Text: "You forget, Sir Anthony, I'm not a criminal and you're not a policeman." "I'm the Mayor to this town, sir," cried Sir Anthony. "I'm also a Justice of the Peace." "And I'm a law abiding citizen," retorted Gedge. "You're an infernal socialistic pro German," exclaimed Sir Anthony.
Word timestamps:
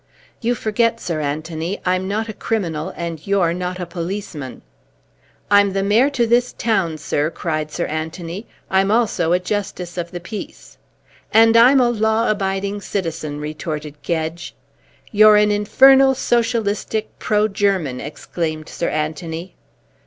"You 0.41 0.55
forget, 0.55 0.99
Sir 0.99 1.19
Anthony, 1.21 1.79
I'm 1.85 2.07
not 2.07 2.27
a 2.27 2.33
criminal 2.33 2.91
and 2.97 3.21
you're 3.27 3.53
not 3.53 3.79
a 3.79 3.85
policeman." 3.85 4.63
"I'm 5.51 5.73
the 5.73 5.83
Mayor 5.83 6.09
to 6.09 6.25
this 6.25 6.53
town, 6.53 6.97
sir," 6.97 7.29
cried 7.29 7.71
Sir 7.71 7.85
Anthony. 7.85 8.47
"I'm 8.67 8.89
also 8.89 9.31
a 9.31 9.37
Justice 9.37 9.99
of 9.99 10.09
the 10.09 10.19
Peace." 10.19 10.79
"And 11.31 11.55
I'm 11.55 11.79
a 11.79 11.91
law 11.91 12.31
abiding 12.31 12.81
citizen," 12.81 13.39
retorted 13.39 14.01
Gedge. 14.01 14.55
"You're 15.11 15.35
an 15.37 15.51
infernal 15.51 16.15
socialistic 16.15 17.19
pro 17.19 17.47
German," 17.47 17.99
exclaimed 18.01 18.69
Sir 18.69 18.89
Anthony. 18.89 19.53